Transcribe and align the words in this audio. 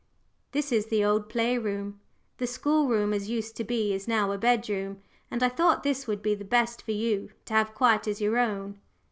This 0.51 0.71
is 0.71 0.87
the 0.87 1.05
old 1.05 1.29
play 1.29 1.59
room 1.59 1.99
the 2.37 2.47
school 2.47 2.87
room 2.87 3.13
as 3.13 3.29
used 3.29 3.55
to 3.57 3.63
be 3.63 3.93
is 3.93 4.07
now 4.07 4.31
a 4.31 4.37
bed 4.39 4.67
room 4.67 4.99
and 5.29 5.43
I 5.43 5.49
thought 5.49 5.83
this 5.83 6.07
would 6.07 6.23
be 6.23 6.33
the 6.33 6.43
best 6.43 6.81
for 6.81 6.91
you 6.91 7.29
to 7.45 7.53
have 7.53 7.75
quite 7.75 8.07
as 8.07 8.19
your 8.19 8.39
own." 8.39 8.79